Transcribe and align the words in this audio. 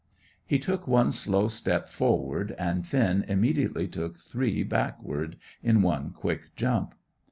He 0.47 0.57
took 0.57 0.87
one 0.87 1.11
slow 1.11 1.47
step 1.47 1.87
forward; 1.87 2.55
and 2.57 2.87
Finn 2.87 3.23
immediately 3.27 3.87
took 3.87 4.17
three 4.17 4.63
backward, 4.63 5.37
in 5.61 5.83
one 5.83 6.09
quick 6.09 6.55
jump. 6.55 6.95